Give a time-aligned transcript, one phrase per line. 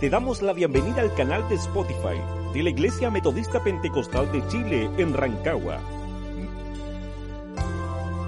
[0.00, 2.20] Te damos la bienvenida al canal de Spotify
[2.52, 5.80] de la Iglesia Metodista Pentecostal de Chile en Rancagua.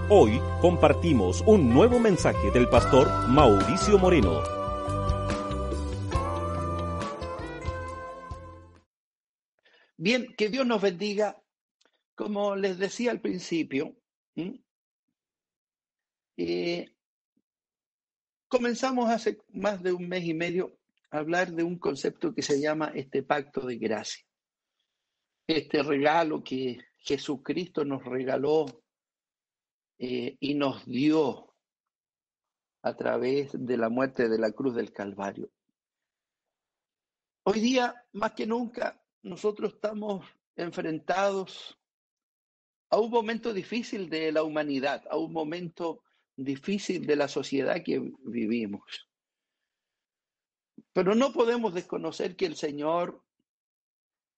[0.09, 4.43] Hoy compartimos un nuevo mensaje del pastor Mauricio Moreno.
[9.99, 11.39] Bien, que Dios nos bendiga.
[12.15, 13.95] Como les decía al principio,
[16.39, 16.87] eh,
[18.49, 20.78] comenzamos hace más de un mes y medio
[21.11, 24.25] hablar de un concepto que se llama este pacto de gracia.
[25.47, 28.67] Este regalo que Jesucristo nos regaló
[29.99, 31.55] eh, y nos dio
[32.83, 35.51] a través de la muerte de la cruz del Calvario.
[37.45, 41.79] Hoy día, más que nunca, nosotros estamos enfrentados
[42.91, 46.03] a un momento difícil de la humanidad, a un momento
[46.37, 49.08] difícil de la sociedad que vivimos.
[50.93, 53.23] Pero no podemos desconocer que el Señor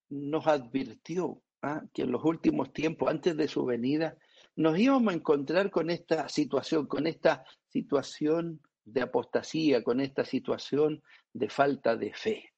[0.09, 1.83] nos advirtió ¿ah?
[1.93, 4.17] que en los últimos tiempos, antes de su venida,
[4.57, 11.03] nos íbamos a encontrar con esta situación, con esta situación de apostasía, con esta situación
[11.33, 12.53] de falta de fe.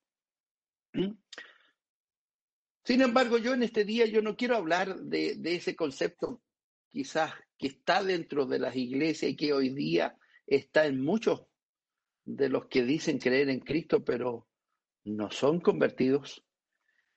[0.94, 1.12] ¿Mm?
[2.84, 6.42] Sin embargo, yo en este día yo no quiero hablar de, de ese concepto
[6.88, 10.16] quizás que está dentro de las iglesias y que hoy día
[10.46, 11.42] está en muchos
[12.24, 14.48] de los que dicen creer en Cristo, pero
[15.04, 16.44] no son convertidos.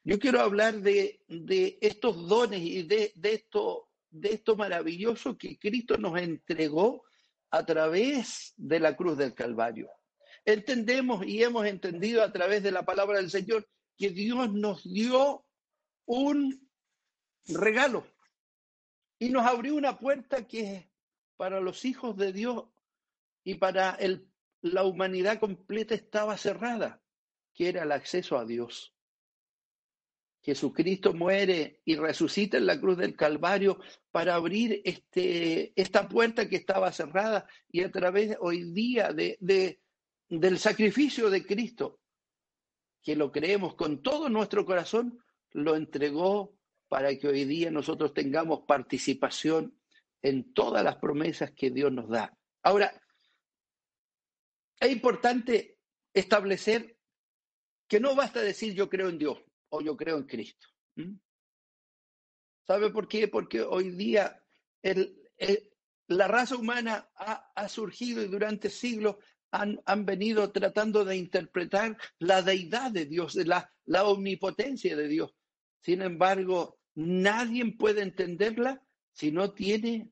[0.04, 5.58] Yo quiero hablar de, de estos dones y de, de, esto, de esto maravilloso que
[5.58, 7.04] Cristo nos entregó
[7.50, 9.90] a través de la cruz del Calvario.
[10.44, 13.68] Entendemos y hemos entendido a través de la palabra del Señor
[13.98, 15.46] que Dios nos dio
[16.06, 16.70] un
[17.48, 18.06] regalo
[19.18, 20.92] y nos abrió una puerta que
[21.38, 22.66] para los hijos de Dios
[23.44, 24.28] y para el
[24.66, 27.00] la humanidad completa estaba cerrada,
[27.54, 28.96] que era el acceso a Dios.
[30.42, 33.80] Jesucristo muere y resucita en la cruz del Calvario
[34.12, 39.82] para abrir este, esta puerta que estaba cerrada y a través hoy día de, de,
[40.30, 42.00] del sacrificio de Cristo,
[43.04, 45.20] que lo creemos con todo nuestro corazón,
[45.52, 49.80] lo entregó para que hoy día nosotros tengamos participación
[50.24, 52.36] en todas las promesas que Dios nos da.
[52.64, 53.00] Ahora,
[54.80, 55.80] es importante
[56.14, 56.98] establecer
[57.88, 59.38] que no basta decir yo creo en Dios
[59.70, 60.68] o yo creo en Cristo.
[62.66, 63.28] ¿Sabe por qué?
[63.28, 64.42] Porque hoy día
[66.08, 69.18] la raza humana ha, ha, surgido y durante siglos
[69.52, 75.36] han, han, venido tratando de interpretar la deidad de Dios, la, la omnipotencia de Dios.
[75.82, 78.82] Sin embargo, nadie puede entenderla
[79.12, 80.12] si no tiene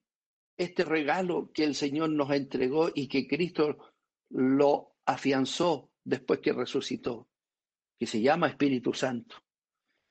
[0.57, 3.92] este regalo que el Señor nos entregó y que Cristo
[4.33, 7.29] lo afianzó después que resucitó,
[7.97, 9.37] que se llama Espíritu Santo.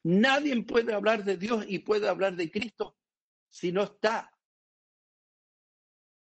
[0.05, 2.97] Nadie puede hablar de Dios y puede hablar de Cristo
[3.49, 4.33] si no está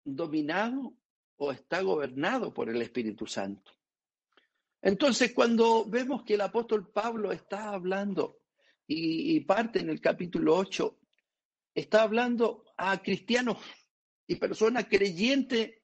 [0.04, 0.94] dominado
[1.36, 3.72] o está gobernado por el Espíritu Santo.
[4.80, 8.40] Entonces, cuando vemos que el apóstol Pablo está hablando
[8.86, 10.98] y, parte en el capítulo 8,
[11.74, 13.58] está hablando a cristianos
[14.26, 15.77] y personas creyentes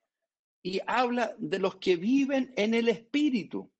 [0.64, 3.70] y habla de los que viven en el Espíritu,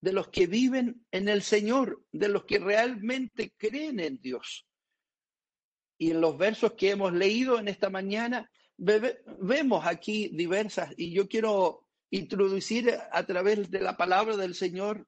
[0.00, 4.66] de los que viven en el Señor, de los que realmente creen en Dios.
[5.98, 11.28] Y en los versos que hemos leído en esta mañana, vemos aquí diversas, y yo
[11.28, 15.06] quiero introducir a través de la palabra del Señor,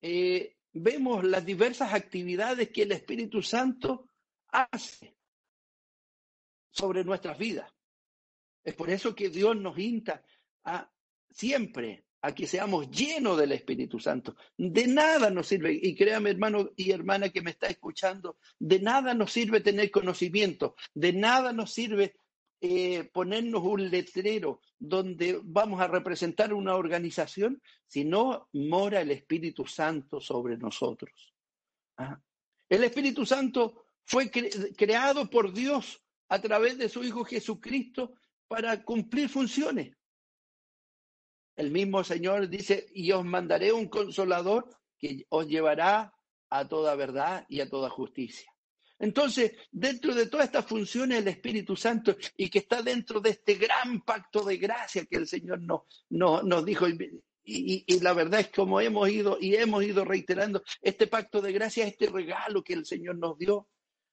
[0.00, 4.08] eh, vemos las diversas actividades que el Espíritu Santo
[4.48, 5.14] hace
[6.70, 7.70] sobre nuestras vidas.
[8.64, 10.22] Es por eso que Dios nos insta
[10.64, 10.90] a
[11.30, 14.36] siempre a que seamos llenos del Espíritu Santo.
[14.56, 19.14] De nada nos sirve, y créame hermano y hermana que me está escuchando, de nada
[19.14, 22.16] nos sirve tener conocimiento, de nada nos sirve
[22.60, 29.64] eh, ponernos un letrero donde vamos a representar una organización si no mora el Espíritu
[29.64, 31.32] Santo sobre nosotros.
[31.96, 32.20] ¿Ah?
[32.68, 38.14] El Espíritu Santo fue cre creado por Dios a través de su Hijo Jesucristo
[38.48, 39.94] para cumplir funciones.
[41.56, 44.68] El mismo Señor dice, y os mandaré un consolador
[44.98, 46.14] que os llevará
[46.50, 48.50] a toda verdad y a toda justicia.
[48.98, 53.54] Entonces, dentro de todas estas funciones el Espíritu Santo y que está dentro de este
[53.54, 56.86] gran pacto de gracia que el Señor nos, nos dijo,
[57.44, 61.86] y, la verdad es como hemos ido y hemos ido reiterando, este pacto de gracia,
[61.86, 63.68] este regalo que el Señor nos dio,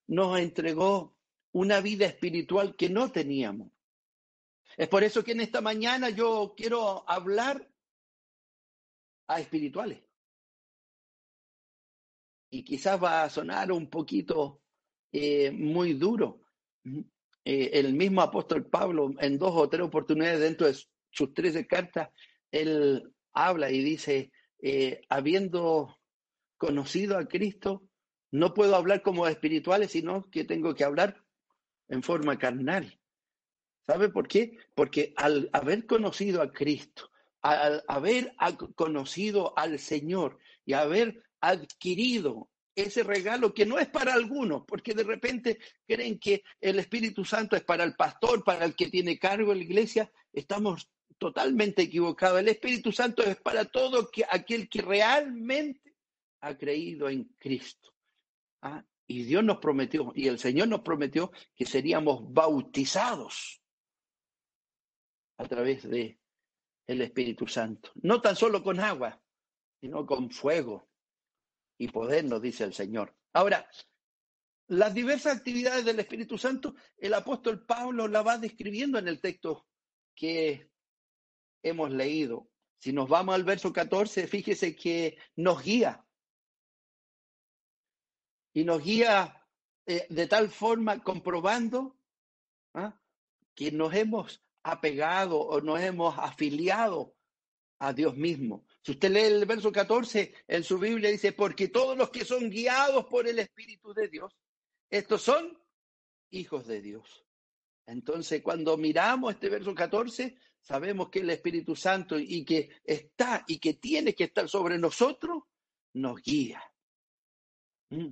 [0.07, 1.15] nos entregó
[1.51, 3.71] una vida espiritual que no teníamos.
[4.77, 7.69] Es por eso que en esta mañana yo quiero hablar
[9.27, 10.03] a espirituales.
[12.49, 14.61] Y quizás va a sonar un poquito
[15.11, 16.41] eh, muy duro.
[16.83, 20.75] Eh, el mismo apóstol Pablo, en dos o tres oportunidades dentro de
[21.09, 22.09] sus trece cartas,
[22.51, 24.31] él habla y dice,
[24.61, 25.97] eh, habiendo
[26.57, 27.83] conocido a Cristo,
[28.31, 31.23] no puedo hablar como espirituales, sino que tengo que hablar
[31.87, 32.99] en forma carnal.
[33.87, 34.57] ¿Sabe por qué?
[34.73, 37.11] Porque al haber conocido a Cristo,
[37.41, 38.33] al haber
[38.73, 45.03] conocido al Señor y haber adquirido ese regalo que no es para algunos, porque de
[45.03, 49.51] repente creen que el Espíritu Santo es para el pastor, para el que tiene cargo
[49.51, 52.39] en la iglesia, estamos totalmente equivocados.
[52.39, 55.95] El Espíritu Santo es para todo aquel que realmente
[56.41, 57.93] ha creído en Cristo.
[58.61, 58.83] ¿ah?
[59.07, 63.61] Y Dios nos prometió, y el Señor nos prometió que seríamos bautizados
[65.37, 66.19] a través de
[66.87, 67.91] el Espíritu Santo.
[67.95, 69.21] No tan solo con agua,
[69.81, 70.87] sino con fuego
[71.77, 73.15] y poder, nos dice el Señor.
[73.33, 73.69] Ahora,
[74.67, 79.67] las diversas actividades del Espíritu Santo, el apóstol Pablo la va describiendo en el texto
[80.15, 80.71] que
[81.61, 82.49] hemos leído.
[82.79, 86.05] Si nos vamos al verso 14, fíjese que nos guía.
[88.53, 89.45] Y nos guía
[89.85, 91.97] eh, de tal forma comprobando
[92.73, 92.99] ¿ah?
[93.53, 97.15] que nos hemos apegado o nos hemos afiliado
[97.77, 98.65] a Dios mismo.
[98.81, 102.49] Si usted lee el verso 14 en su Biblia, dice, porque todos los que son
[102.49, 104.35] guiados por el Espíritu de Dios,
[104.89, 105.55] estos son
[106.31, 107.25] hijos de Dios.
[107.85, 113.59] Entonces, cuando miramos este verso 14, sabemos que el Espíritu Santo y que está y
[113.59, 115.43] que tiene que estar sobre nosotros,
[115.93, 116.63] nos guía.
[117.91, 118.09] Mm.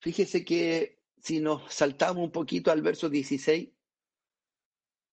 [0.00, 3.68] Fíjese que si nos saltamos un poquito al verso 16,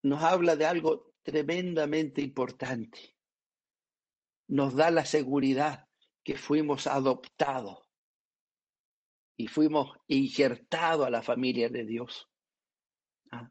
[0.06, 3.16] nos habla de algo tremendamente importante
[4.48, 5.88] nos da la seguridad
[6.24, 7.80] que fuimos adoptados
[9.36, 12.30] y fuimos injertados a la familia de Dios.
[13.32, 13.50] ¿Ah?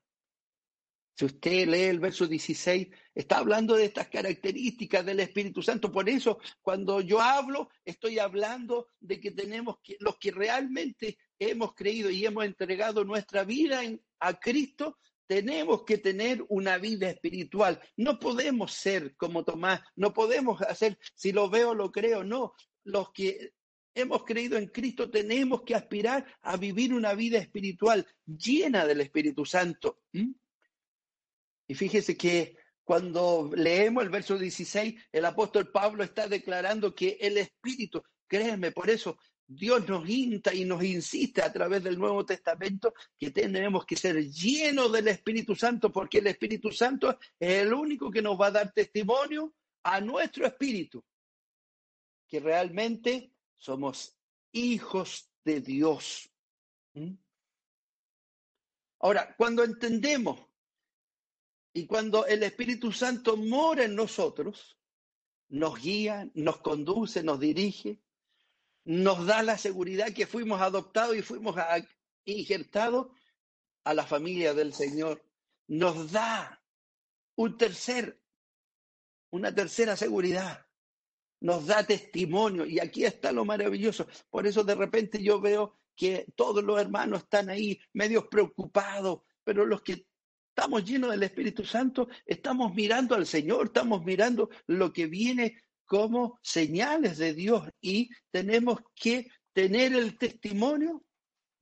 [1.16, 5.90] Si usted lee el verso 16, está hablando de estas características del Espíritu Santo.
[5.90, 11.74] Por eso, cuando yo hablo, estoy hablando de que tenemos que, los que realmente hemos
[11.74, 13.82] creído y hemos entregado nuestra vida
[14.20, 17.80] a Cristo, tenemos que tener una vida espiritual.
[17.96, 22.54] No podemos ser como Tomás, no podemos hacer, si lo veo, lo creo, no.
[22.84, 23.52] Los que
[23.94, 29.44] hemos creído en Cristo tenemos que aspirar a vivir una vida espiritual llena del Espíritu
[29.44, 30.00] Santo.
[31.66, 37.38] Y fíjese que cuando leemos el verso 16, el apóstol Pablo está declarando que el
[37.38, 39.16] Espíritu, créanme, por eso
[39.46, 44.16] Dios nos insta y nos insiste a través del Nuevo Testamento que tenemos que ser
[44.30, 48.52] llenos del Espíritu Santo porque el Espíritu Santo es el único que nos va a
[48.52, 51.04] dar testimonio a nuestro espíritu
[52.26, 54.16] que realmente somos
[54.52, 56.30] hijos de Dios.
[56.94, 57.14] ¿Mm?
[59.00, 60.40] Ahora, cuando entendemos
[61.74, 64.78] y cuando el Espíritu Santo mora en nosotros,
[65.48, 68.00] nos guía, nos conduce, nos dirige,
[68.84, 71.56] nos da la seguridad que fuimos adoptados y fuimos
[72.24, 73.08] injertados
[73.84, 75.24] a la familia del Señor.
[75.66, 76.62] Nos da
[77.36, 78.20] un tercer,
[79.30, 80.66] una tercera seguridad.
[81.40, 82.64] Nos da testimonio.
[82.64, 84.06] Y aquí está lo maravilloso.
[84.30, 89.64] Por eso de repente yo veo que todos los hermanos están ahí medios preocupados, pero
[89.64, 90.06] los que
[90.48, 96.38] estamos llenos del Espíritu Santo, estamos mirando al Señor, estamos mirando lo que viene como
[96.42, 101.04] señales de Dios y tenemos que tener el testimonio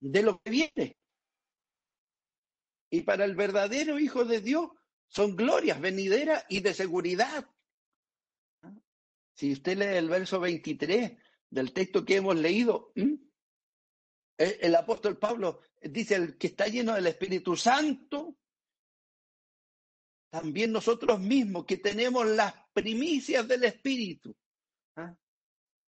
[0.00, 0.96] de lo que viene.
[2.90, 4.70] Y para el verdadero Hijo de Dios
[5.08, 7.48] son glorias venideras y de seguridad.
[9.34, 11.12] Si usted lee el verso 23
[11.50, 12.92] del texto que hemos leído,
[14.36, 18.36] el apóstol Pablo dice, el que está lleno del Espíritu Santo,
[20.30, 24.34] también nosotros mismos que tenemos las primicias del Espíritu,
[24.96, 25.14] ¿ah?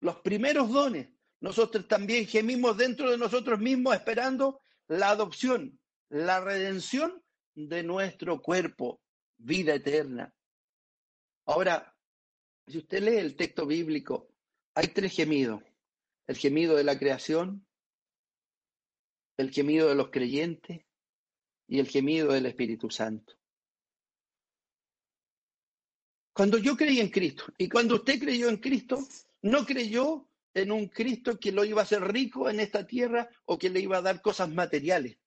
[0.02, 1.10] los primeros dones,
[1.42, 7.24] nosotros también gemimos dentro de nosotros mismos esperando la adopción, la redención
[7.56, 9.02] de nuestro cuerpo,
[9.38, 10.34] vida eterna.
[11.46, 11.96] Ahora,
[12.68, 14.30] si usted lee el texto bíblico,
[14.76, 15.64] hay tres gemidos.
[16.28, 17.66] El gemido de la creación,
[19.38, 20.86] el gemido de los creyentes
[21.68, 23.39] y el gemido del Espíritu Santo.
[26.40, 29.06] Cuando yo creí en Cristo y cuando usted creyó en Cristo,
[29.42, 33.60] no creyó en un Cristo que lo iba a hacer rico en esta tierra o
[33.60, 35.18] que le iba a dar cosas materiales.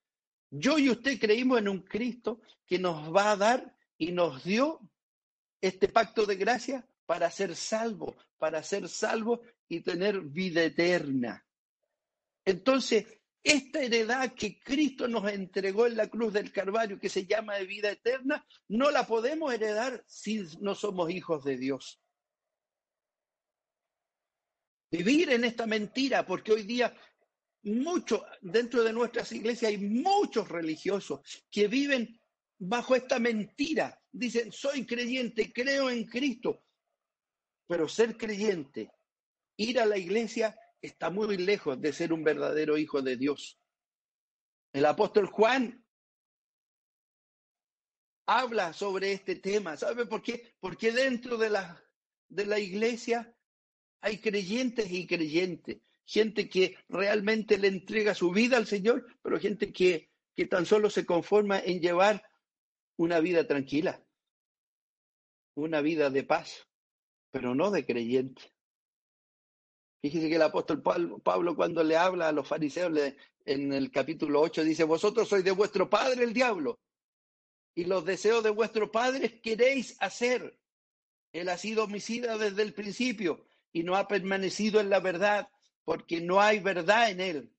[0.49, 4.81] Yo y usted creímos en un Cristo que nos va a dar y nos dio
[5.61, 11.45] este pacto de gracia para ser salvo, para ser salvo y tener vida eterna.
[12.43, 13.05] Entonces,
[13.43, 17.67] esta heredad que Cristo nos entregó en la cruz del Calvario, que se llama de
[17.67, 22.01] vida eterna, no la podemos heredar si no somos hijos de Dios.
[24.91, 26.95] Vivir en esta mentira, porque hoy día
[27.65, 31.21] mucho dentro de nuestras iglesias hay muchos religiosos
[31.51, 32.21] que viven
[32.59, 34.01] bajo esta mentira.
[34.11, 36.65] Dicen, soy creyente, creo en Cristo,
[37.67, 38.93] pero ser creyente,
[39.57, 43.59] ir a la iglesia está muy lejos de ser un verdadero hijo de Dios.
[44.73, 45.85] El apóstol Juan
[48.27, 49.77] habla sobre este tema.
[49.77, 50.55] ¿Sabe por qué?
[50.61, 51.83] Porque dentro de la,
[52.29, 53.35] de la iglesia
[54.01, 59.73] hay creyentes y creyentes, gente que realmente le entrega su vida al Señor, pero gente
[59.73, 62.29] que, que tan solo se conforma en llevar
[62.97, 64.05] una vida tranquila,
[65.55, 66.67] una vida de paz,
[67.31, 68.52] pero no de creyente.
[70.03, 72.93] Fíjese que el apóstol Pablo cuando le habla a los fariseos
[73.45, 76.81] en el capítulo 8 dice, vosotros sois de vuestro padre el diablo
[77.75, 80.59] y los deseos de vuestro padre queréis hacer.
[81.33, 85.49] Él ha sido homicida desde el principio y no ha permanecido en la verdad
[85.85, 87.53] porque no hay verdad en él.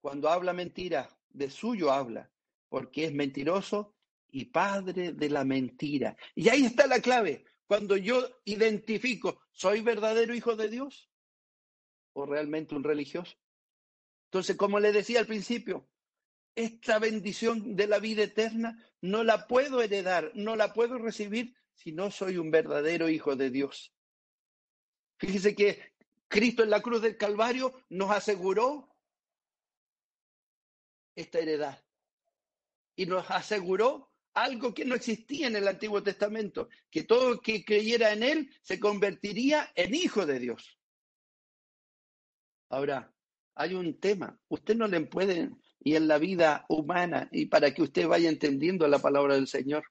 [0.00, 2.30] Cuando habla mentira, de suyo habla,
[2.68, 3.96] porque es mentiroso
[4.30, 6.16] y padre de la mentira.
[6.36, 7.44] Y ahí está la clave.
[7.66, 11.07] Cuando yo identifico, ¿soy verdadero hijo de Dios?
[12.18, 13.36] ¿O realmente un religioso?
[14.24, 15.88] Entonces, como le decía al principio,
[16.56, 21.92] esta bendición de la vida eterna no la puedo heredar, no la puedo recibir si
[21.92, 23.94] no soy un verdadero hijo de Dios.
[25.20, 25.94] Fíjese que
[26.26, 28.92] Cristo en la cruz del Calvario nos aseguró
[31.14, 31.84] esta heredad
[32.96, 38.12] y nos aseguró algo que no existía en el Antiguo Testamento, que todo que creyera
[38.12, 40.77] en Él se convertiría en hijo de Dios.
[42.68, 43.12] Ahora,
[43.54, 47.82] hay un tema, usted no le puede, y en la vida humana, y para que
[47.82, 49.84] usted vaya entendiendo la palabra del Señor,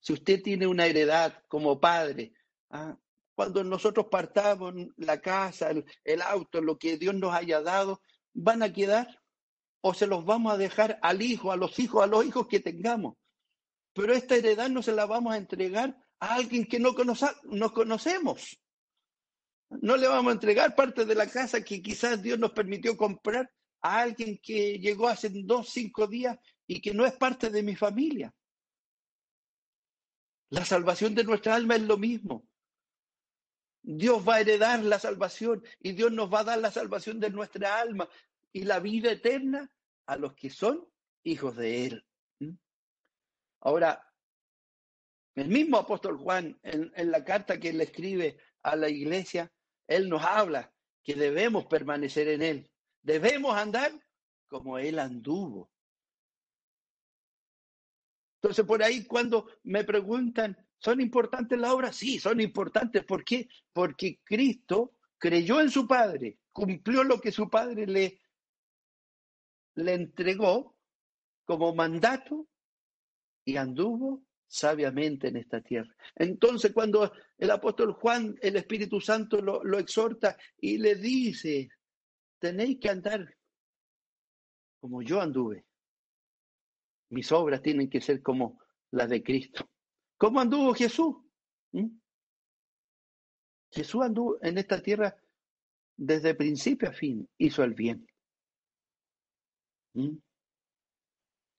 [0.00, 2.32] si usted tiene una heredad como padre,
[2.70, 2.96] ah,
[3.34, 5.70] cuando nosotros partamos la casa,
[6.04, 8.00] el, auto, lo que Dios nos haya dado,
[8.32, 9.20] van a quedar
[9.82, 12.60] o se los vamos a dejar al hijo, a los hijos, a los hijos que
[12.60, 13.16] tengamos.
[13.92, 16.94] Pero esta heredad no se la vamos a entregar a alguien que no,
[17.44, 18.58] no conocemos.
[19.70, 23.52] No le vamos a entregar parte de la casa que quizás Dios nos permitió comprar
[23.80, 27.74] a alguien que llegó hace dos, cinco días y que no es parte de mi
[27.74, 28.34] familia.
[30.50, 32.46] La salvación de nuestra alma es lo mismo.
[33.82, 37.30] Dios va a heredar la salvación y Dios nos va a dar la salvación de
[37.30, 38.08] nuestra alma
[38.52, 39.70] y la vida eterna
[40.06, 40.88] a los que son
[41.24, 42.06] hijos de Él.
[42.40, 42.54] ¿Mm?
[43.60, 44.12] Ahora,
[45.34, 49.52] el mismo apóstol Juan, en, en la carta que le escribe a la iglesia,
[49.86, 52.70] él nos habla que debemos permanecer en Él,
[53.02, 53.92] debemos andar
[54.48, 55.70] como Él anduvo.
[58.40, 61.96] Entonces, por ahí cuando me preguntan, ¿Son importantes las obras?
[61.96, 63.04] Sí, son importantes.
[63.04, 63.48] ¿Por qué?
[63.72, 68.20] Porque Cristo creyó en su Padre, cumplió lo que su Padre le,
[69.74, 70.76] le entregó
[71.44, 72.48] como mandato
[73.44, 75.94] y anduvo sabiamente en esta tierra.
[76.14, 81.68] Entonces, cuando el apóstol Juan, el Espíritu Santo, lo, lo exhorta y le dice,
[82.38, 83.36] tenéis que andar
[84.80, 85.64] como yo anduve.
[87.10, 88.60] Mis obras tienen que ser como
[88.92, 89.68] las de Cristo.
[90.16, 91.16] ¿Cómo anduvo Jesús?
[91.72, 91.98] ¿Mm?
[93.72, 95.16] Jesús anduvo en esta tierra
[95.96, 98.06] desde principio a fin, hizo el bien.
[99.94, 100.18] ¿Mm?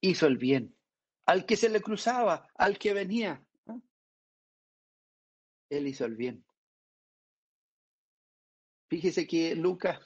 [0.01, 0.76] Hizo el bien.
[1.27, 3.46] Al que se le cruzaba, al que venía,
[5.69, 6.46] él hizo el bien.
[8.89, 10.00] Fíjese que Lucas,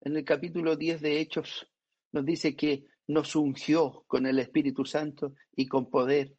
[0.00, 1.70] en el capítulo 10 de Hechos,
[2.10, 6.36] nos dice que nos ungió con el Espíritu Santo y con poder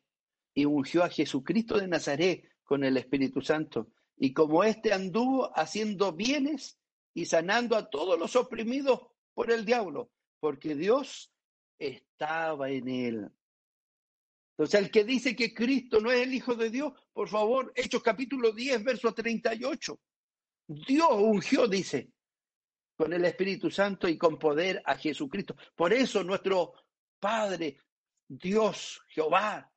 [0.54, 3.88] y ungió a Jesucristo de Nazaret con el Espíritu Santo.
[4.18, 6.78] Y como éste anduvo haciendo bienes
[7.14, 9.00] y sanando a todos los oprimidos
[9.34, 10.12] por el diablo,
[10.42, 11.32] porque Dios
[11.78, 13.32] estaba en él.
[14.60, 18.04] Entonces, el que dice que Cristo no es el Hijo de Dios, por favor, Hechos
[18.04, 19.98] capítulo 10, verso 38.
[20.68, 22.12] Dios ungió, dice,
[22.98, 25.56] con el Espíritu Santo y con poder a Jesucristo.
[25.74, 26.74] Por eso nuestro
[27.22, 27.80] Padre,
[28.28, 29.72] Dios, Jehová,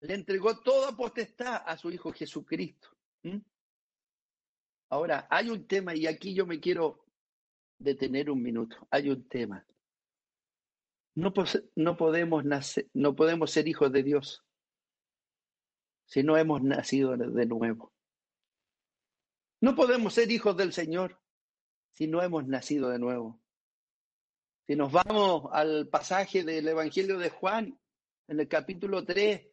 [0.00, 2.90] le entregó toda potestad a su Hijo Jesucristo.
[4.90, 7.06] Ahora, hay un tema y aquí yo me quiero
[7.78, 8.76] detener un minuto.
[8.90, 9.66] Hay un tema.
[11.16, 11.32] No,
[11.76, 12.44] no, podemos
[12.92, 14.44] no podemos ser hijos de Dios
[16.04, 17.92] si no hemos nacido de nuevo.
[19.62, 21.18] No podemos ser hijos del Señor
[21.92, 23.40] si no hemos nacido de nuevo.
[24.66, 27.80] Si nos vamos al pasaje del Evangelio de Juan,
[28.28, 29.48] en el capítulo 3,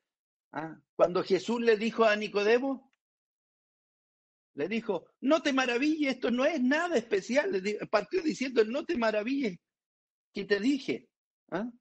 [0.52, 0.78] ¿ah?
[0.98, 2.94] cuando Jesús le dijo a Nicodemo,
[4.56, 7.64] le dijo, no te maravilles, esto no es nada especial.
[7.90, 9.60] Partió diciendo, no te maravilles,
[10.34, 11.10] que te dije.
[11.50, 11.72] ¿Ah?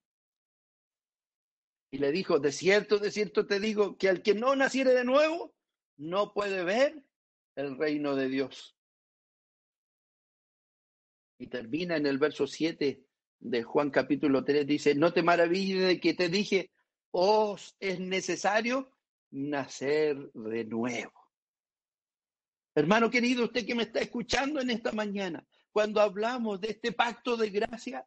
[1.91, 5.05] Y le dijo, de cierto, de cierto te digo, que al que no naciere de
[5.05, 5.55] nuevo,
[5.97, 7.05] no puede ver
[7.55, 8.77] el reino de Dios.
[11.39, 13.05] Y termina en el verso 7
[13.41, 16.71] de Juan capítulo 3, dice, no te maravilles de que te dije,
[17.11, 18.91] os es necesario
[19.31, 21.13] nacer de nuevo.
[22.75, 27.37] Hermano querido, usted que me está escuchando en esta mañana, cuando hablamos de este pacto
[27.37, 28.07] de gracia,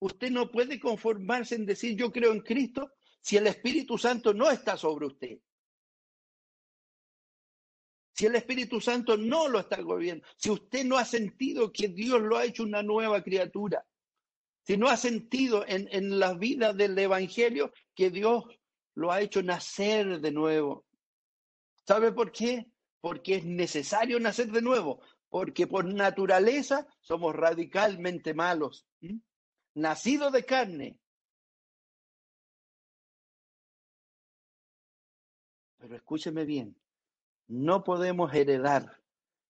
[0.00, 4.50] usted no puede conformarse en decir yo creo en Cristo si el Espíritu Santo no
[4.50, 5.38] está sobre usted.
[8.12, 12.20] Si el Espíritu Santo no lo está gobernando, si usted no ha sentido que Dios
[12.22, 13.86] lo ha hecho una nueva criatura,
[14.62, 18.44] si no ha sentido en, en la vida del Evangelio que Dios
[18.94, 20.86] lo ha hecho nacer de nuevo.
[21.84, 22.66] ¿Sabe por qué?
[23.06, 28.84] porque es necesario nacer de nuevo, porque por naturaleza somos radicalmente malos,
[29.76, 30.98] nacidos de carne.
[35.76, 36.76] Pero escúcheme bien,
[37.46, 39.00] no podemos heredar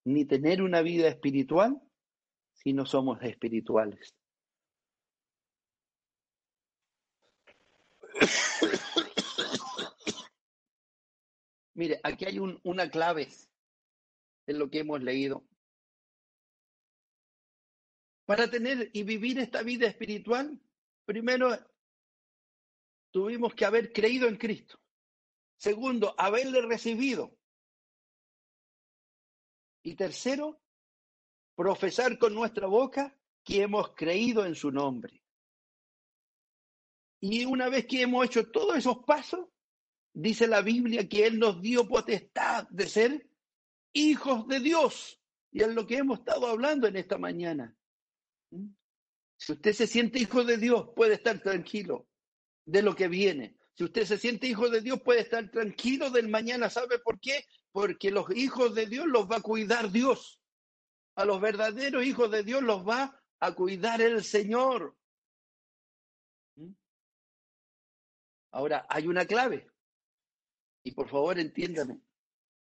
[0.04, 1.80] ni tener una vida espiritual
[2.52, 4.14] si no somos espirituales.
[11.74, 13.28] Mire, aquí hay una clave
[14.46, 15.44] en lo que hemos leído.
[18.26, 20.60] Para tener y vivir esta vida espiritual,
[21.04, 21.56] primero
[23.12, 24.78] tuvimos que haber creído en Cristo.
[25.56, 27.38] Segundo, haberle recibido.
[29.84, 30.60] Y tercero,
[31.54, 35.22] profesar con nuestra boca que hemos creído en su nombre.
[37.20, 39.48] Y una vez que hemos hecho todos esos pasos,
[40.12, 43.30] dice la Biblia que Él nos dio potestad de ser
[43.92, 45.22] hijos de Dios.
[45.52, 47.76] Y es lo que hemos estado hablando en esta mañana.
[49.36, 52.08] Si usted se siente hijo de Dios, puede estar tranquilo
[52.64, 53.56] de lo que viene.
[53.74, 56.70] Si usted se siente hijo de Dios, puede estar tranquilo del mañana.
[56.70, 57.44] ¿Sabe por qué?
[57.72, 60.40] Porque los hijos de Dios los va a cuidar Dios.
[61.14, 64.96] A los verdaderos hijos de Dios los va a cuidar el Señor.
[66.56, 66.72] ¿Mm?
[68.52, 69.70] Ahora, hay una clave.
[70.82, 72.00] Y por favor entiéndame,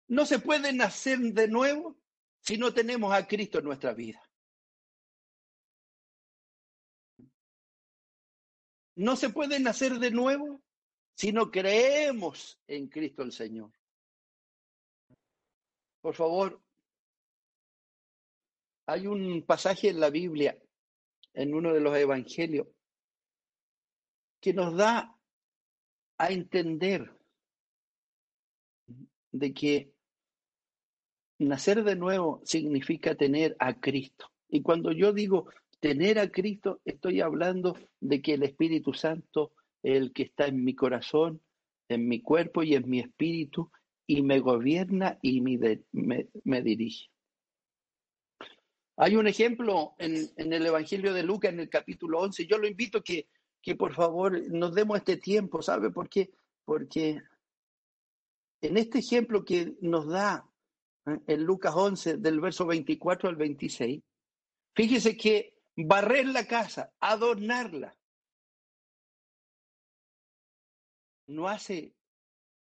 [0.08, 1.96] no se puede nacer de nuevo
[2.40, 4.25] si no tenemos a Cristo en nuestra vida.
[8.96, 10.62] No se puede nacer de nuevo
[11.14, 13.70] si no creemos en Cristo el Señor.
[16.00, 16.62] Por favor,
[18.86, 20.56] hay un pasaje en la Biblia,
[21.34, 22.68] en uno de los evangelios,
[24.40, 25.14] que nos da
[26.18, 27.12] a entender
[29.32, 29.92] de que
[31.38, 34.32] nacer de nuevo significa tener a Cristo.
[34.48, 35.50] Y cuando yo digo
[35.86, 39.52] tener a Cristo, estoy hablando de que el Espíritu Santo
[39.84, 41.40] el que está en mi corazón,
[41.88, 43.70] en mi cuerpo y en mi espíritu,
[44.04, 47.08] y me gobierna y me, dirige.
[48.96, 52.48] Hay un ejemplo en, en, el Evangelio de Lucas, en el capítulo 11.
[52.48, 53.28] Yo lo invito que,
[53.62, 56.32] que por favor nos demos este tiempo, ¿sabe por qué?
[56.64, 57.22] Porque
[58.60, 60.50] en este ejemplo que nos da
[61.06, 61.20] ¿eh?
[61.28, 64.02] en Lucas 11, del verso 24 al 26,
[64.74, 67.96] fíjese que barrer la casa, adornarla,
[71.28, 71.94] no hace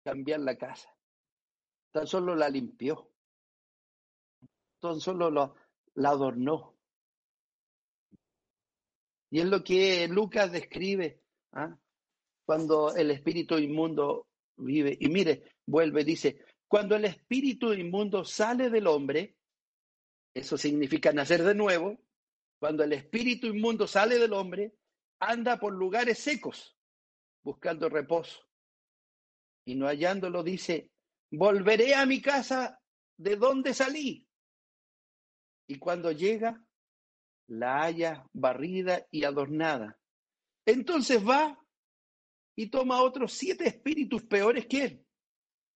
[0.04, 0.90] cambiar la casa,
[1.92, 3.12] tan solo la limpió,
[4.80, 5.30] tan solo
[5.96, 6.76] la adornó.
[9.32, 11.78] Y es lo que Lucas describe ¿ah?
[12.46, 14.98] cuando el espíritu inmundo vive.
[15.00, 19.36] Y mire, vuelve, dice, cuando el espíritu inmundo sale del hombre,
[20.34, 21.98] eso significa nacer de nuevo,
[22.60, 24.76] cuando el espíritu inmundo sale del hombre,
[25.20, 26.78] anda por lugares secos
[27.42, 28.40] buscando reposo.
[29.66, 30.92] Y no hallándolo dice,
[31.32, 32.82] volveré a mi casa
[33.18, 34.28] de donde salí.
[35.68, 36.62] Y cuando llega,
[37.48, 39.98] la halla barrida y adornada.
[40.66, 41.58] Entonces va
[42.56, 45.06] y toma otros siete espíritus peores que él.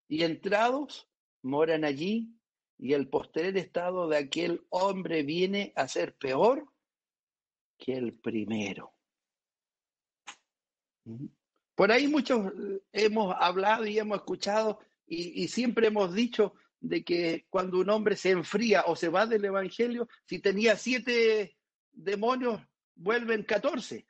[0.10, 1.10] Y entrados,
[1.41, 2.36] moran allí,
[2.78, 6.72] y el postrer estado de aquel hombre viene a ser peor
[7.84, 8.93] que el primero.
[11.76, 17.46] Por ahí muchos eh, hemos hablado y hemos escuchado y, siempre hemos dicho de que
[17.50, 21.58] cuando un hombre se enfría o se va del Evangelio, si tenía siete
[21.91, 22.62] demonios,
[22.96, 24.08] vuelven catorce.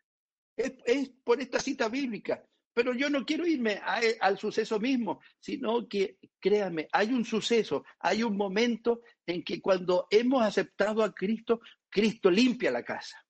[0.56, 2.46] Es, es por esta cita bíblica.
[2.76, 7.84] Pero yo no quiero irme a, al suceso mismo, sino que, créanme, hay un suceso,
[8.00, 11.60] hay un momento en que cuando hemos aceptado a Cristo,
[11.90, 13.24] Cristo limpia la casa.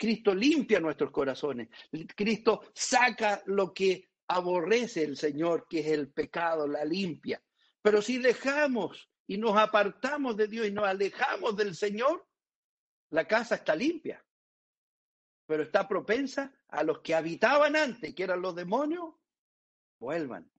[0.00, 1.68] Cristo limpia nuestros corazones.
[2.16, 7.42] Cristo saca lo que aborrece el Señor, que es el pecado, la limpia.
[7.82, 12.26] Pero si dejamos y nos apartamos de Dios y nos alejamos del Señor,
[13.10, 14.24] la casa está limpia,
[15.44, 19.16] pero está propensa a los que habitaban antes, que eran los demonios,
[19.98, 20.50] vuelvan.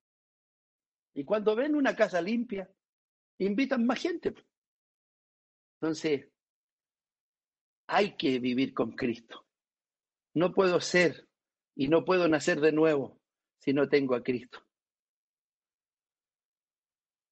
[1.15, 2.71] Y cuando ven una casa limpia,
[3.39, 4.35] invitan más gente.
[5.79, 6.30] Entonces,
[7.91, 9.45] hay que vivir con Cristo.
[10.33, 11.27] No puedo ser
[11.75, 13.19] y no puedo nacer de nuevo
[13.59, 14.65] si no tengo a Cristo.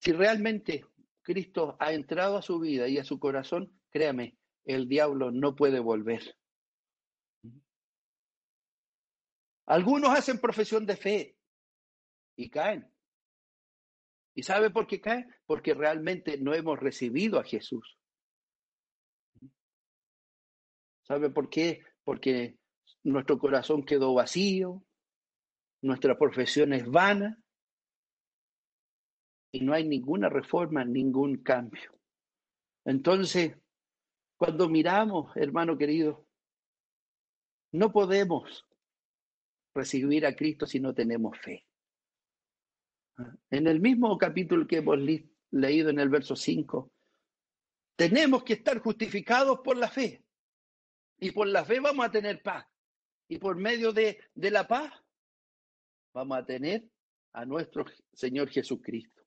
[0.01, 0.85] Si realmente
[1.21, 5.79] Cristo ha entrado a su vida y a su corazón, créame, el diablo no puede
[5.79, 6.37] volver.
[9.65, 11.37] Algunos hacen profesión de fe
[12.35, 12.91] y caen.
[14.35, 15.33] ¿Y sabe por qué caen?
[15.45, 17.98] Porque realmente no hemos recibido a Jesús.
[21.09, 21.83] ¿Sabe por qué?
[22.03, 22.59] Porque
[23.03, 24.85] nuestro corazón quedó vacío,
[25.81, 27.41] nuestra profesión es vana
[29.51, 31.99] y no hay ninguna reforma, ningún cambio.
[32.85, 33.57] Entonces,
[34.37, 36.27] cuando miramos, hermano querido,
[37.71, 38.67] no podemos
[39.73, 41.65] recibir a Cristo si no tenemos fe.
[43.49, 44.99] En el mismo capítulo que hemos
[45.49, 46.91] leído en el verso 5,
[47.95, 50.23] tenemos que estar justificados por la fe.
[51.19, 52.65] Y por la fe vamos a tener paz.
[53.27, 54.91] Y por medio de, de la paz
[56.13, 56.83] vamos a tener
[57.33, 59.23] a nuestro Señor Jesucristo.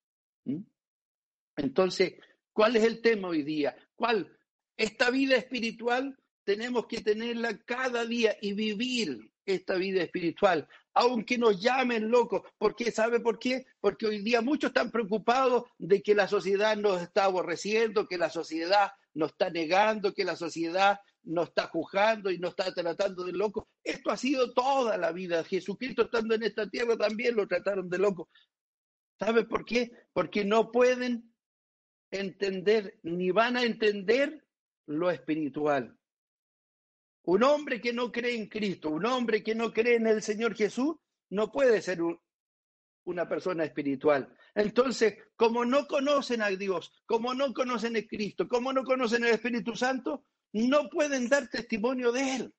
[1.56, 2.14] Entonces,
[2.52, 3.76] ¿cuál es el tema hoy día?
[3.94, 4.36] ¿Cuál?
[4.76, 11.60] Esta vida espiritual tenemos que tenerla cada día y vivir esta vida espiritual, aunque nos
[11.60, 12.42] llamen locos.
[12.58, 12.90] ¿Por qué?
[12.90, 13.66] ¿Sabe por qué?
[13.80, 18.30] Porque hoy día muchos están preocupados de que la sociedad nos está aborreciendo, que la
[18.30, 23.32] sociedad nos está negando, que la sociedad no está juzgando y no está tratando de
[23.32, 23.68] loco.
[23.82, 25.44] Esto ha sido toda la vida.
[25.44, 28.28] Jesucristo estando en esta tierra también lo trataron de loco.
[29.18, 29.90] ¿Sabe por qué?
[30.12, 31.32] Porque no pueden
[32.10, 34.44] entender ni van a entender
[34.86, 35.96] lo espiritual.
[37.24, 40.56] Un hombre que no cree en Cristo, un hombre que no cree en el Señor
[40.56, 40.96] Jesús,
[41.30, 42.00] no puede ser
[43.04, 44.28] una persona espiritual.
[44.54, 49.34] Entonces, como no conocen a Dios, como no conocen a Cristo, como no conocen el
[49.34, 52.54] Espíritu Santo, no pueden dar testimonio de Él.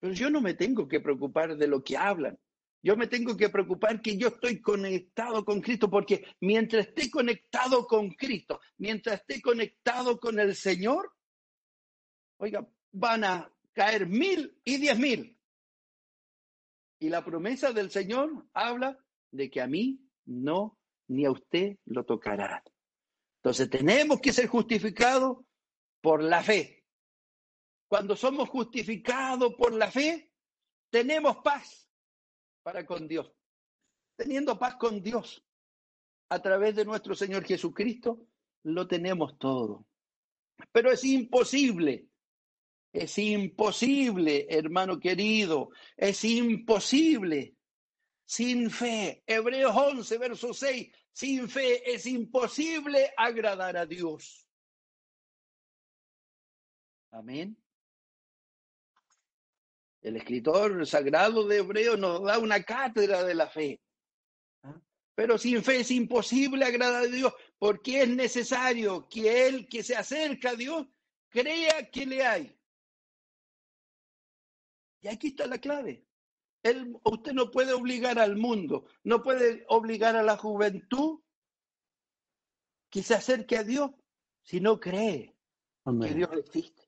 [0.00, 2.38] Pero yo no me tengo que preocupar de lo que hablan.
[2.82, 7.86] Yo me tengo que preocupar que yo estoy conectado con Cristo, porque mientras esté conectado
[7.86, 11.12] con Cristo, mientras esté conectado con el Señor,
[12.38, 15.38] oiga, van a caer mil y diez mil.
[16.98, 18.98] Y la promesa del Señor habla
[19.30, 22.64] de que a mí no, ni a usted lo tocará.
[23.42, 25.38] Entonces tenemos que ser justificados
[26.00, 26.84] por la fe.
[27.88, 30.32] Cuando somos justificados por la fe,
[30.90, 31.90] tenemos paz
[32.62, 33.34] para con Dios.
[34.16, 35.44] Teniendo paz con Dios
[36.28, 38.28] a través de nuestro Señor Jesucristo,
[38.62, 39.86] lo tenemos todo.
[40.70, 42.06] Pero es imposible,
[42.92, 47.56] es imposible, hermano querido, es imposible.
[48.32, 54.48] Sin fe, Hebreos 11, verso 6, sin fe es imposible agradar a Dios.
[57.10, 57.62] Amén.
[60.00, 63.82] El escritor sagrado de Hebreo nos da una cátedra de la fe.
[64.62, 64.80] ¿Ah?
[65.14, 69.94] Pero sin fe es imposible agradar a Dios porque es necesario que el que se
[69.94, 70.86] acerca a Dios
[71.28, 72.58] crea que le hay.
[75.02, 76.06] Y aquí está la clave
[77.04, 81.20] usted no puede obligar al mundo, no puede obligar a la juventud
[82.90, 83.90] que se acerque a Dios
[84.42, 85.34] si no cree
[85.84, 86.82] que Dios existe.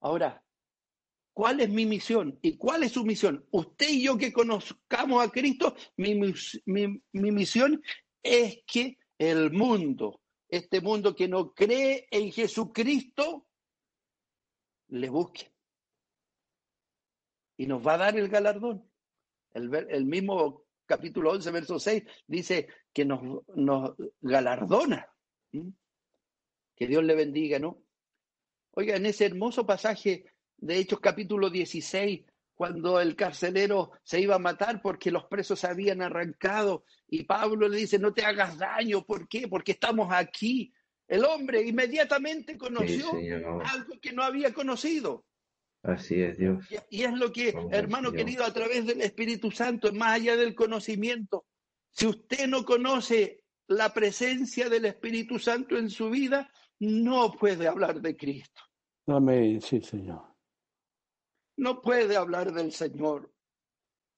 [0.00, 0.42] Ahora,
[1.34, 2.38] ¿cuál es mi misión?
[2.40, 3.46] ¿Y cuál es su misión?
[3.50, 7.82] Usted y yo que conozcamos a Cristo, mi, mi, mi misión
[8.22, 13.46] es que el mundo, este mundo que no cree en Jesucristo,
[14.88, 15.52] le busque.
[17.56, 18.88] Y nos va a dar el galardón.
[19.52, 23.20] El, el mismo capítulo 11, verso 6, dice que nos,
[23.54, 25.12] nos galardona.
[25.50, 27.82] Que Dios le bendiga, ¿no?
[28.72, 30.24] Oiga, en ese hermoso pasaje
[30.58, 35.66] de Hechos capítulo 16, cuando el carcelero se iba a matar porque los presos se
[35.66, 39.46] habían arrancado y Pablo le dice, no te hagas daño, ¿por qué?
[39.48, 40.72] Porque estamos aquí.
[41.08, 43.12] El hombre inmediatamente conoció
[43.64, 45.24] algo que no había conocido.
[45.82, 46.66] Así es, Dios.
[46.90, 51.46] Y, es lo que, hermano querido, a través del Espíritu Santo, más allá del conocimiento,
[51.92, 58.00] si usted no conoce la presencia del Espíritu Santo en su vida, no puede hablar
[58.00, 58.62] de Cristo.
[59.06, 60.22] Amén, sí, Señor.
[61.56, 63.32] No puede hablar del Señor.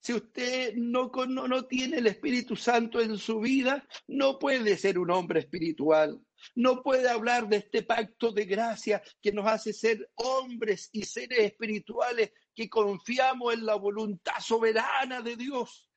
[0.01, 4.99] Si usted no, no, no, tiene el Espíritu Santo en su vida, no puede ser
[4.99, 6.21] un hombre espiritual.
[6.55, 11.41] No puede hablar de este pacto de gracia que nos hace ser hombres y seres
[11.41, 15.89] espirituales que confiamos en la voluntad soberana de Dios.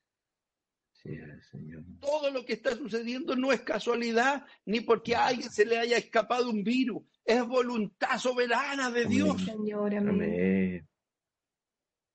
[0.94, 1.18] Sí,
[1.50, 1.84] señor.
[2.00, 5.98] Todo lo que está sucediendo no es casualidad ni porque a alguien se le haya
[5.98, 7.04] escapado un virus.
[7.26, 9.44] Es voluntad soberana de Dios.
[9.44, 10.88] Señor, amén.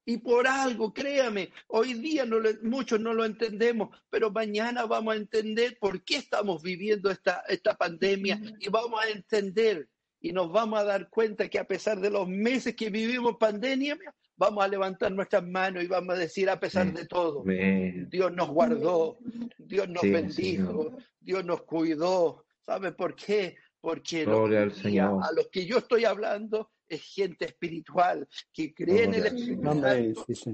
[0.09, 5.17] Y por algo, créame, hoy día no muchos no lo entendemos, pero mañana vamos a
[5.17, 9.89] entender por qué estamos viviendo esta, esta pandemia y vamos a entender
[10.21, 13.99] y nos vamos a dar cuenta que a pesar de los meses que vivimos pandemia,
[14.37, 18.47] vamos a levantar nuestras manos y vamos a decir a pesar de todo, Dios nos
[18.47, 19.17] guardó,
[19.57, 22.45] Dios nos bendijo, Dios nos cuidó.
[22.65, 23.57] ¿Sabe por qué?
[23.81, 29.61] Porque a los que yo estoy hablando es gente espiritual que cree en el Espíritu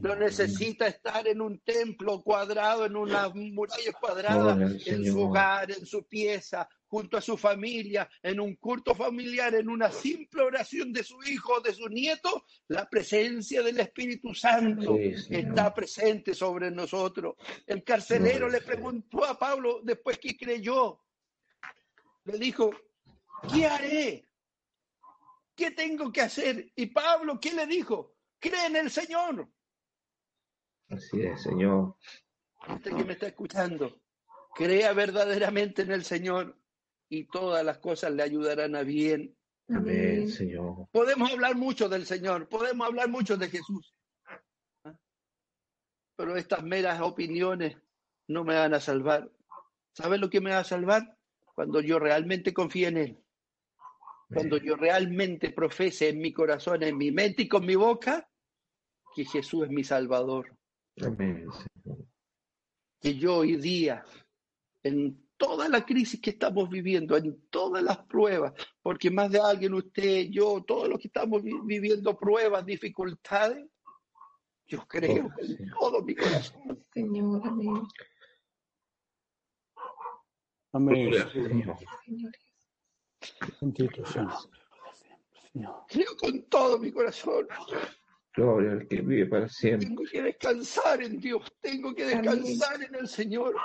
[0.01, 5.85] no necesita estar en un templo cuadrado, en una muralla cuadrada, en su hogar, en
[5.85, 11.03] su pieza, junto a su familia, en un culto familiar, en una simple oración de
[11.03, 17.35] su hijo o de su nieto, la presencia del Espíritu Santo está presente sobre nosotros.
[17.65, 21.01] El carcelero le preguntó a Pablo después que creyó,
[22.25, 22.69] le dijo,
[23.51, 24.29] ¿qué haré?
[25.55, 26.71] ¿Qué tengo que hacer?
[26.75, 28.15] Y Pablo, ¿qué le dijo?
[28.39, 29.47] Cree en el Señor.
[30.89, 31.95] Así es, Señor.
[32.67, 34.01] Usted que me está escuchando,
[34.55, 36.57] crea verdaderamente en el Señor
[37.09, 39.37] y todas las cosas le ayudarán a bien.
[39.69, 40.87] Amén, Señor.
[40.91, 43.95] Podemos hablar mucho del Señor, podemos hablar mucho de Jesús.
[44.83, 44.95] ¿ah?
[46.15, 47.77] Pero estas meras opiniones
[48.27, 49.31] no me van a salvar.
[49.93, 51.17] ¿Sabes lo que me va a salvar?
[51.53, 53.22] Cuando yo realmente confíe en Él
[54.27, 58.29] cuando yo realmente profese en mi corazón, en mi mente y con mi boca
[59.15, 60.57] que Jesús es mi Salvador.
[61.01, 61.47] Amén.
[62.99, 64.03] Que yo hoy día,
[64.81, 69.73] en toda la crisis que estamos viviendo, en todas las pruebas, porque más de alguien,
[69.73, 73.67] usted, yo, todos los que estamos viviendo pruebas, dificultades,
[74.65, 76.83] yo creo oh, en todo mi corazón.
[76.93, 77.87] Señor, amén.
[80.71, 81.11] Amén.
[85.87, 87.47] Creo con todo mi corazón.
[88.35, 89.87] Gloria al que vive para siempre.
[89.87, 93.55] Tengo que descansar en Dios, tengo que descansar en el Señor.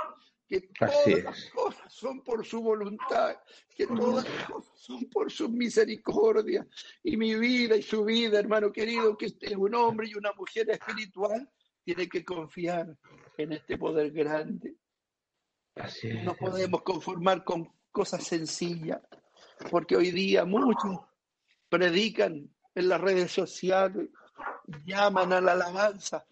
[0.47, 3.37] Que todas las cosas son por su voluntad,
[3.77, 6.67] que todas las cosas son por su misericordia.
[7.03, 10.33] Y mi vida y su vida, hermano querido, que este es un hombre y una
[10.33, 11.51] mujer espiritual,
[11.85, 12.97] tiene que confiar
[13.37, 14.75] en este poder grande.
[15.75, 16.25] Así es.
[16.25, 19.01] No podemos conformar con cosas sencillas
[19.71, 20.99] porque hoy día muchos
[21.69, 24.09] predican en las redes sociales,
[24.85, 26.27] llaman a la alabanza,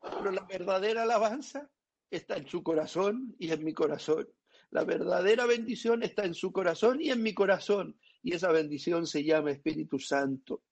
[0.00, 1.68] pero la verdadera alabanza
[2.10, 4.28] está en su corazón y en mi corazón.
[4.70, 7.98] La verdadera bendición está en su corazón y en mi corazón.
[8.22, 10.62] Y esa bendición se llama Espíritu Santo.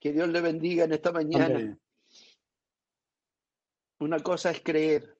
[0.00, 1.78] Que Dios le bendiga en esta mañana.
[4.00, 5.16] Una cosa es creer,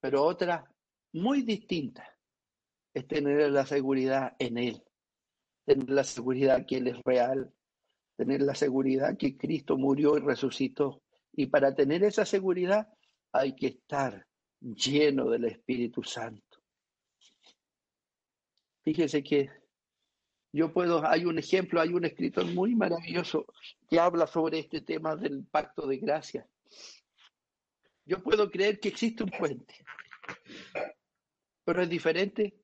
[0.00, 0.72] pero otra
[1.12, 2.15] muy distinta
[2.96, 4.82] es tener la seguridad en Él,
[5.66, 7.52] tener la seguridad que Él es real,
[8.16, 11.02] tener la seguridad que Cristo murió y resucitó.
[11.30, 12.88] Y para tener esa seguridad
[13.32, 14.26] hay que estar
[14.62, 16.62] lleno del Espíritu Santo.
[18.82, 19.50] Fíjese que
[20.50, 23.44] yo puedo, hay un ejemplo, hay un escritor muy maravilloso
[23.90, 26.48] que habla sobre este tema del pacto de gracia.
[28.06, 29.84] Yo puedo creer que existe un puente,
[31.62, 32.62] pero es diferente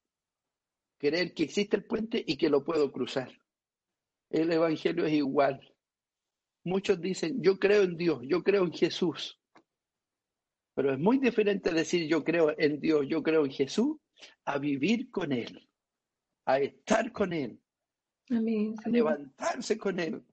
[1.03, 3.31] creer que existe el puente y que lo puedo cruzar.
[4.31, 5.61] el Evangelio es igual.
[6.65, 9.39] Muchos dicen, yo creo en Dios, yo creo en Jesús.
[10.75, 13.99] Pero es muy diferente decir yo creo en Dios, yo creo en Jesús,
[14.47, 15.69] a vivir con Él,
[16.47, 17.61] a estar con Él,
[18.31, 18.75] Amén.
[18.85, 20.25] a levantarse con Él,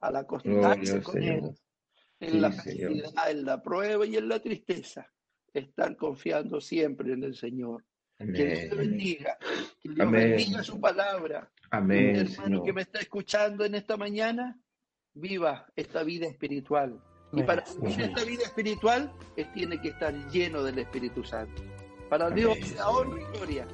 [0.00, 1.54] al acostarse con Él, Señor.
[2.20, 2.90] en la Sí, Señor.
[2.92, 5.10] felicidad, en la prueba y en la tristeza.
[5.52, 7.84] Estar confiando siempre en el Señor.
[8.18, 8.78] Que Dios te Amén.
[8.90, 9.36] bendiga,
[9.82, 10.30] que Dios Amén.
[10.36, 11.50] bendiga su palabra.
[11.62, 12.74] Mi Amén, hermano que Señor.
[12.74, 14.58] me está escuchando en esta mañana,
[15.14, 17.02] viva esta vida espiritual.
[17.32, 18.10] Y para vivir Amén.
[18.10, 21.62] esta vida espiritual, él tiene que estar lleno del Espíritu Santo.
[22.08, 22.86] Para Amén, Dios, Señor.
[23.06, 23.66] honra y gloria,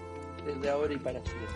[0.46, 1.48] desde ahora y para siempre.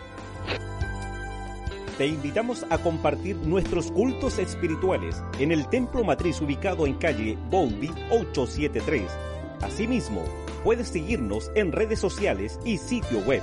[1.96, 7.90] Te invitamos a compartir nuestros cultos espirituales en el Templo Matriz ubicado en calle Boldy
[8.10, 9.10] 873.
[9.60, 10.24] Asimismo,
[10.64, 13.42] puedes seguirnos en redes sociales y sitio web